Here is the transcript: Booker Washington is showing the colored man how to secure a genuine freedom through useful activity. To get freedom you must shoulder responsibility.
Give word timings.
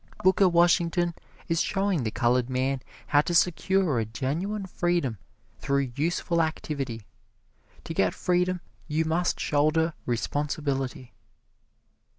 Booker 0.23 0.49
Washington 0.49 1.13
is 1.47 1.61
showing 1.61 2.01
the 2.01 2.09
colored 2.09 2.49
man 2.49 2.81
how 3.05 3.21
to 3.21 3.35
secure 3.35 3.99
a 3.99 4.05
genuine 4.05 4.65
freedom 4.65 5.19
through 5.59 5.91
useful 5.95 6.41
activity. 6.41 7.05
To 7.83 7.93
get 7.93 8.15
freedom 8.15 8.61
you 8.87 9.05
must 9.05 9.39
shoulder 9.39 9.93
responsibility. 10.07 11.13